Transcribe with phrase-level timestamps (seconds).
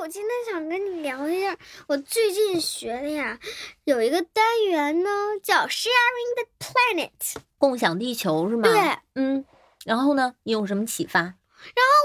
[0.00, 1.56] 我今天想跟你聊一下，
[1.88, 3.38] 我最近学的呀，
[3.82, 5.10] 有一个单元呢
[5.42, 8.68] 叫 Sharing the Planet，共享地球是吗？
[8.68, 9.44] 对，嗯，
[9.84, 11.20] 然后呢，你有什么启发？
[11.20, 11.34] 然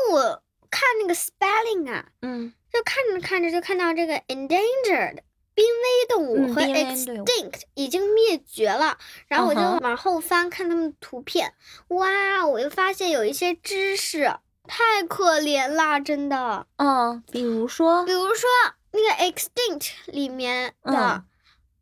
[0.09, 5.19] 后我看那个 spelling 啊，嗯，就看着看着就看到这个 endangered
[5.53, 8.97] 濒危动物和 extinct 已经灭绝了，
[9.27, 11.53] 然后我就往后翻看他们的图片，
[11.89, 14.35] 哇，我又发现有一些知识。
[14.65, 16.65] 太可怜啦，真的。
[16.77, 18.49] 嗯，比如说，比如说
[18.91, 21.23] 那个 extinct 里面的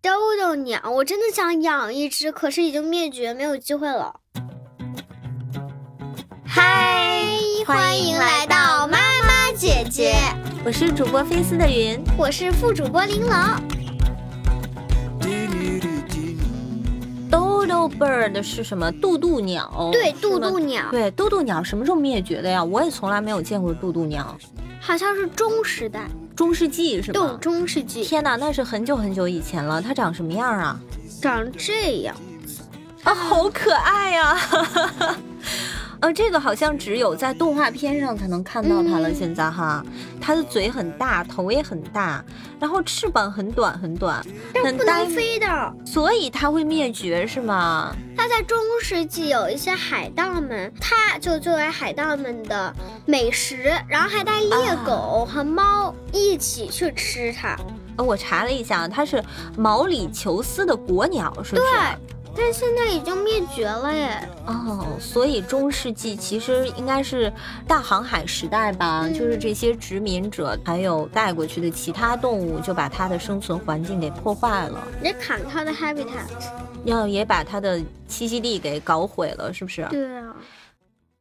[0.02, 4.20] 豆豆鸟，我真的想养一只，可是已经灭绝，没有机会了。
[6.46, 7.24] 嗨，
[7.66, 10.16] 欢迎来到妈妈姐姐，
[10.66, 13.80] 我是主播菲斯的云，我是副主播玲珑。
[17.66, 18.92] Bird 是什么？
[18.92, 19.90] 渡渡鸟。
[19.92, 20.86] 对，渡渡鸟。
[20.92, 22.64] 对，渡渡鸟什么时候灭绝的呀？
[22.64, 24.36] 我也从来没有见过渡渡鸟。
[24.80, 27.20] 好像是中时代，中世纪是吧？
[27.20, 28.04] 对，中世纪。
[28.04, 29.82] 天哪，那是很久很久以前了。
[29.82, 30.80] 它长什么样啊？
[31.22, 32.16] 长这样。
[33.04, 34.38] 啊，好可爱呀！
[36.02, 39.13] 呃，这个好像只有在动画片上才能看到它了。
[39.13, 39.85] 现在哈，
[40.20, 42.24] 它的嘴很大，头也很大，
[42.60, 47.96] 然后翅膀很短很短，但不能飞的，所以它会灭绝是吗？
[48.18, 52.74] 它在中世纪有一些海盗们，它就作为海盗们的
[53.05, 57.55] 美食，然后还带猎狗和猫一起去吃它。
[57.98, 59.24] 呃，我查了一下，它是
[59.55, 61.62] 毛里求斯的国鸟，是不是？
[61.62, 61.70] 对。
[62.35, 64.29] 但现在已经灭绝了耶！
[64.46, 67.31] 哦，所以中世纪其实应该是
[67.68, 69.07] 大航海时代吧？
[69.09, 76.25] 就是这些殖民者还有带过去的其他动物，就把它的生存环境给破坏了，也砍它的 habitat，
[76.85, 79.85] 要也把它的栖息地给搞毁了，是不是？
[79.91, 80.35] 对啊。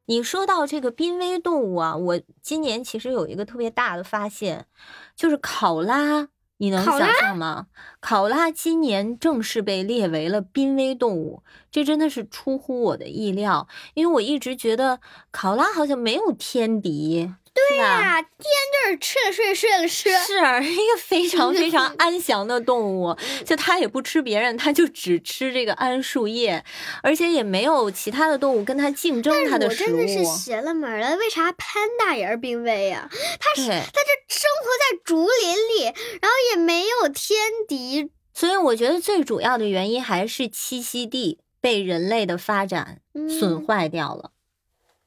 [0.07, 4.67] 你说到这个濒危动物啊，我今年其实有一个特别大的发现，
[5.15, 6.29] 就是考拉。
[6.61, 7.69] 你能想象吗？
[8.01, 17.33] 考拉今年正式被列为了濒危动物，这真的是出乎我的意料，因为我一直觉得考拉好像没有天敌。
[17.69, 23.17] 对呀，天就是吃了睡，睡了吃，是一个非常非常安详的动物。
[23.45, 26.65] 就它也不吃别人，它就只吃这个桉树叶，
[27.03, 29.97] 而且也没有其他的动物跟它竞争它的食物。
[29.97, 33.09] 我真的是邪了门了，为啥潘大也是濒危呀？
[33.11, 37.39] 它是它这生活在竹林里，然后也没有天
[37.69, 44.31] 敌，所以我觉得最主要的原因还是栖息地被人类的发展损坏掉了。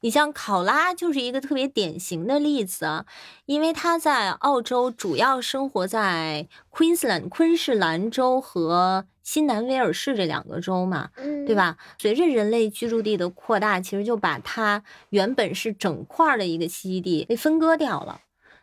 [0.03, 3.06] 你像考拉就是一个特别典型的例子啊，
[3.46, 11.12] 因为它在澳洲主要生活在 Queensland 昆士兰州和新南威尔士这两个州嘛，
[11.47, 11.78] 对吧？
[11.97, 18.20] 随着人类居住地的扩大，其实就把它原本是整块的一个栖息地给分割掉了。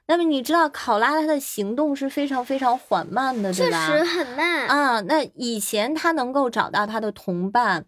[0.09, 3.89] 那么你知道考拉它的行动是非常非常缓慢的，对吧？
[3.89, 5.01] 确实很慢啊。
[5.01, 7.87] 那以前它能够找到它的同伴。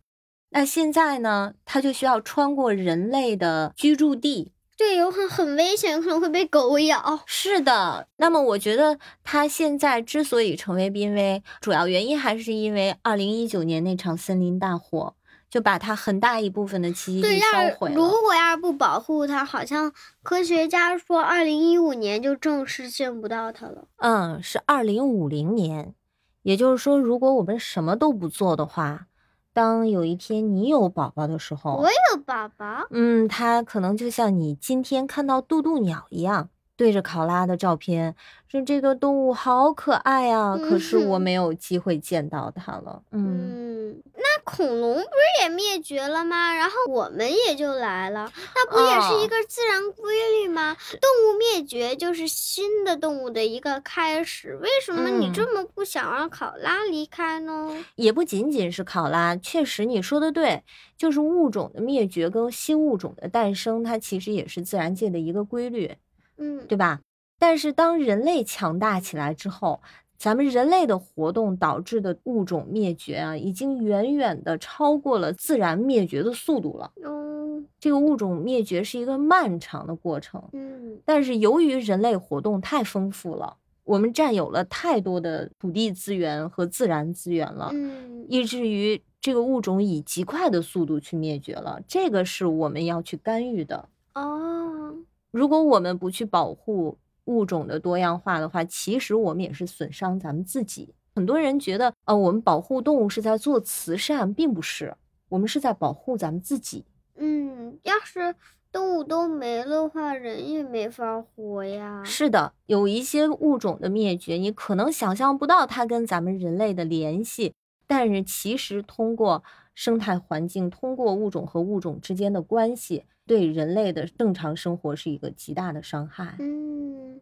[0.54, 1.54] 那现在呢？
[1.64, 7.22] 它就需要穿过人类的居住地，对，有很很危险，可能会被狗咬。
[7.24, 8.06] 是的。
[8.18, 15.14] 那么我觉得它现在之所以成为濒危，主要原因还是因为二零一九年那场森林大火，
[15.48, 17.94] 就把它很大一部分的栖息地烧毁了。
[17.94, 19.90] 如果要是不保护它，好像
[20.22, 23.88] 科学家说二零一五年就正式见不到它了。
[23.96, 25.94] 嗯，是二零五零年。
[26.42, 29.06] 也就是说，如果我们什么都不做的话。
[29.52, 38.14] 当有一天你有宝宝的时候，我有宝宝，嗯，他可能就像你今天看到渡渡鸟一样，对着考拉的照片，
[38.48, 44.02] 说这个动物好可爱啊，可是我没有机会见到它了，嗯。
[44.14, 46.54] 那恐龙不是也灭绝了吗？
[46.54, 50.76] 然后我们也就来了，那不也是一个自然规律吗？
[50.90, 54.56] 动物灭绝就是新的动物的一个开始。
[54.56, 57.84] 为什么你这么不想让考拉离开呢？
[57.94, 60.62] 也不仅仅是考拉，确实你说的对，
[60.96, 65.96] 就是物种的灭绝跟新物种的诞生，它其实也是自然界的一个规律，
[66.36, 67.00] 嗯，对吧？
[67.38, 69.80] 但是当人类强大起来之后。
[70.22, 76.92] 咱们人类的活动导致的物种灭绝啊，已经远远的超过了自然灭绝的速度了。
[77.04, 80.40] 嗯，这个物种灭绝是一个漫长的过程。
[80.52, 91.80] 嗯，但是由于人类活动太丰富了，我们占有了太多的土地资源和自然资源了，嗯，以至于这个物种以极快的速度去灭绝了。
[91.88, 93.88] 这个是我们要去干预的。
[94.14, 94.94] 哦，
[95.32, 96.96] 如果我们不去保护。
[97.26, 100.94] 物种的多样化的话，其实我们也是损伤咱们自己。
[101.14, 104.96] 很多人觉得，呃，我们保护动物是在做慈善，并不是，
[105.28, 106.84] 我们是在保护咱们自己。
[107.16, 108.34] 嗯，要是
[108.72, 112.02] 动物都没了话，人也没法活呀。
[112.02, 117.52] 是的，有一些物种的灭绝，你可能想象不到它跟咱们人类的联系，
[117.86, 126.36] 但是其实通过生态环境，通过物种和物种之间的关系，对人类的正常生活是一个极大的伤害。
[126.38, 127.20] 嗯，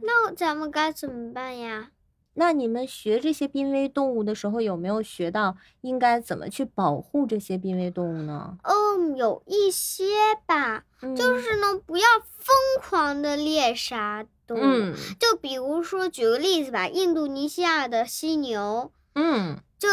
[0.00, 1.90] 那咱们该怎么办呀？
[2.34, 8.56] 那你们学这些濒危动物的时候，有没有学到应该怎么去保护这些濒危动物呢？
[8.62, 10.04] 嗯，有一些
[10.46, 10.84] 吧，
[11.14, 12.06] 就是呢，不要
[12.38, 14.62] 疯狂的猎杀动物。
[14.62, 19.88] 嗯，就比如说，举个例子吧，印度尼西亚的犀牛，嗯，就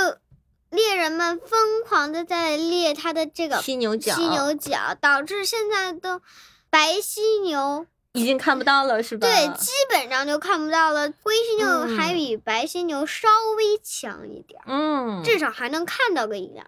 [0.69, 6.21] 猎人们疯狂的在猎它的这个犀牛角，犀牛角，导致现在的
[6.69, 7.87] 白犀牛。
[8.13, 9.27] 已经看不到了，是吧？
[9.27, 11.13] 对，基本上就看不到了。
[11.21, 16.65] 灰犀牛还比白犀牛稍微强一点，嗯，至少还能看到个一两。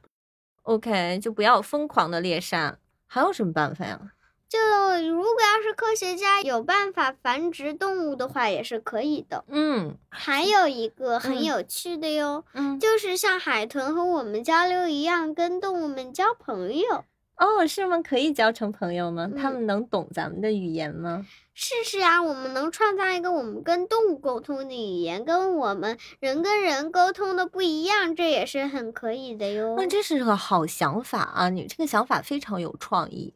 [0.63, 2.77] OK，就不要疯狂的猎杀。
[3.07, 3.99] 还有什么办法呀？
[4.51, 4.59] 就
[5.09, 9.45] 如果要是科学家有办法繁殖动物的话，也是可以的。
[9.47, 17.05] 嗯，还有一个很有趣的哟，嗯，就是像海豚和我们交流一样，跟动物们交朋友。
[17.37, 18.01] 哦，是吗？
[18.03, 19.31] 可以交成朋友吗？
[19.35, 21.25] 他们能懂咱们的语言吗？
[21.53, 22.21] 试试啊！
[22.21, 29.75] 我们能创造一个我们跟动物沟通的语言，跟我们人跟人沟通的不一样，这也是很可以的哟。
[29.77, 31.47] 那这是个好想法啊！
[31.49, 33.33] 你这个想法非常有创意。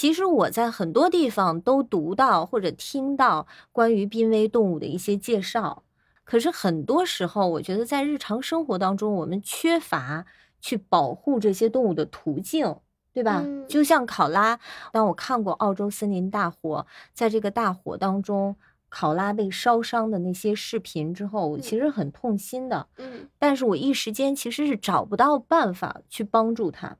[0.00, 5.82] 其实我在很多地方都读到或者听到关于濒危动物的一些介绍，
[6.24, 10.24] 可是很多时候，我觉得在日常生活当中，我们缺乏
[10.58, 12.76] 去保护这些动物的途径。
[13.12, 13.44] 对吧？
[13.68, 14.58] 就像考拉，
[14.90, 18.56] 当我看过澳洲森林大火，在这个大火当中，
[18.88, 22.86] 考拉被烧伤的那些视频之后，我其实很痛心的。
[22.96, 26.96] 嗯，但是我一时间其实是找不到办法去帮助他。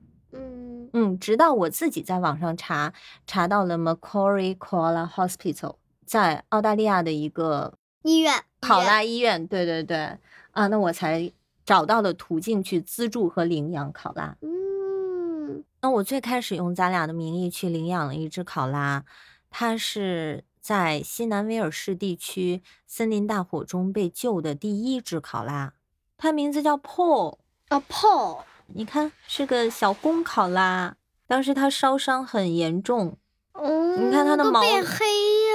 [0.93, 2.93] 嗯嗯，直到我自己在网上查，
[3.25, 7.73] 查到了 Macquarie Koala Hospital，在澳大利亚的一个
[8.03, 9.47] 医院，考拉医院。
[9.47, 10.17] 对对对，
[10.51, 11.31] 啊，那我才
[11.65, 14.37] 找到了途径去资助和领养考拉。
[14.41, 19.03] 嗯那我最开始用咱俩的名义去领养了一只考拉，
[19.49, 25.73] 它是在西南威尔士地区森林大火中被救的第一只考拉，
[26.17, 27.39] 它名字叫 Paul。
[27.69, 30.95] 啊，Paul，你看是个小公考拉，
[31.27, 33.17] 当时它烧伤很严重，
[33.53, 35.05] 哦，你看它的毛变黑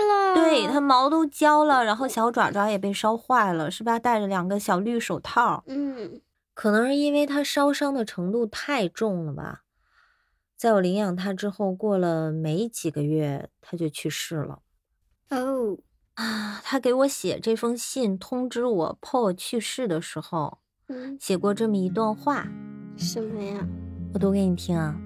[0.09, 3.99] 了，对，它毛都焦了，然后小爪爪也被烧坏了，是吧？
[3.99, 6.21] 戴着两个小绿手套，嗯，
[6.55, 9.63] 可能是因为它烧伤的程度太重了吧。
[10.57, 14.61] 在我领养它之后，过了没几个月，它就去世了。
[15.29, 15.77] 哦，
[16.15, 20.59] 啊，他给我写这封信通知我 Paul 去世的时候，
[20.89, 22.47] 嗯，写过这么一段话。
[22.97, 23.67] 什么呀？
[24.13, 24.99] 我读给你听啊。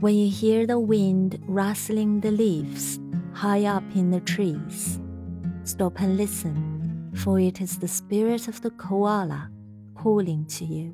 [0.00, 2.98] When you hear the wind rustling the leaves
[3.32, 4.98] high up in the trees,
[5.64, 6.54] stop and listen,
[7.14, 9.48] for it is the spirit of the koala
[9.94, 10.92] calling to you.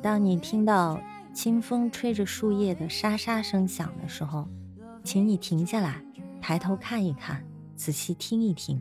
[0.00, 1.00] 当你听到
[1.34, 4.48] 清风吹着树叶的沙沙声响的时候，
[5.04, 6.02] 请你停下来，
[6.40, 7.44] 抬头看一看，
[7.76, 8.80] 仔细听一听，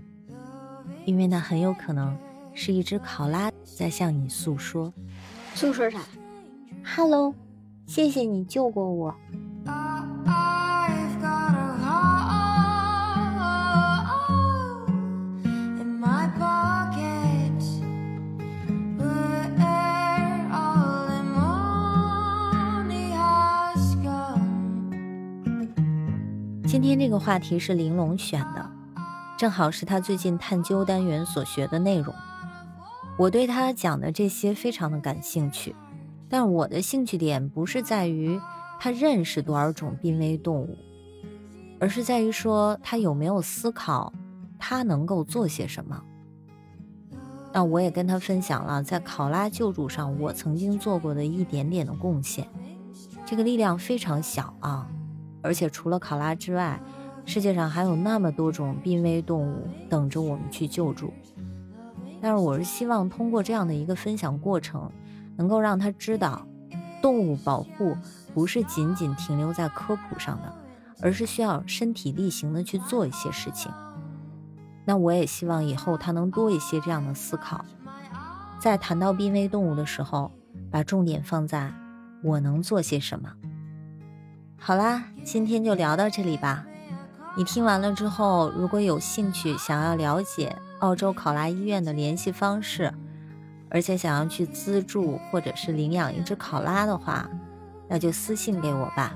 [1.06, 2.16] 因为那很有可能
[2.62, 4.92] 是一只考拉在向你诉说。
[5.56, 6.02] 诉说啥
[6.84, 7.34] ？Hello，
[7.86, 9.16] 谢谢你救过我。
[26.68, 28.70] 今天这个话题是玲珑选的，
[29.38, 32.14] 正好是他最近探究单元所学的内容。
[33.20, 35.76] 我对他讲的这些非常的感兴趣，
[36.30, 38.40] 但我的兴趣点不是在于
[38.80, 40.78] 他认识多少种濒危动物，
[41.82, 44.14] 而是在于说他有没有思考，
[44.58, 46.02] 他能够做些什么。
[47.52, 52.48] 那我也跟他分享了在考拉救助上我曾经做过的一点点的贡献，
[53.26, 54.88] 这个力量非常小啊。
[55.42, 56.82] 而且除了考拉之外，
[57.26, 61.12] 世界上还有那么多种濒危动物等着我们去救助。
[62.22, 64.92] 但是我是希望通过这样的一个分享过程，
[65.38, 66.46] 能够让他知道，
[67.02, 67.96] 动物保护
[68.34, 70.54] 不是仅仅停留在科普上的，
[71.02, 73.72] 而是需要身体力行的去做一些事情。
[74.86, 77.64] 那我也希望以后他能多一些这样的思考，
[78.60, 80.32] 在谈到濒危动物的时候，
[80.72, 81.72] 把重点放在
[82.24, 83.30] 我能做些什么。
[84.60, 86.66] 好啦，今天就聊到这里吧。
[87.38, 92.94] 你听完了之后，如果有兴趣想要了解澳洲考拉医院的联系方式，
[93.70, 97.30] 而且想要去资助或者是领养一只考拉的话，
[97.88, 99.14] 那就私信给我吧，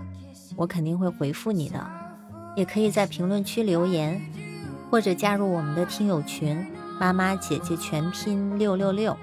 [0.56, 1.86] 我肯定会回复你的。
[2.56, 4.22] 也可以在评论区留言，
[4.92, 6.66] 或者加入我们的听友群
[7.00, 9.18] “妈妈姐姐全拼六六六”。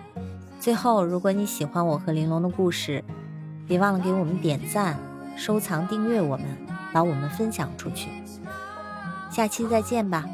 [0.59, 3.05] 最后，如果你喜欢我和玲珑的故事，
[3.69, 4.99] 别忘了给我们点赞、
[5.37, 6.47] 收藏、订阅我们，
[6.93, 8.11] 把我们分享出去。
[9.31, 10.29] 下期再见吧。